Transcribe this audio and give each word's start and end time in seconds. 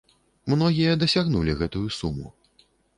Многія 0.53 0.97
дасягнулі 1.05 1.57
гэтую 1.63 1.85
суму. 2.01 2.27